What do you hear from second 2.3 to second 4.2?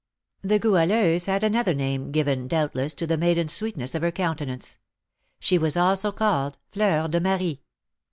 doubtless, to the maiden sweetness of her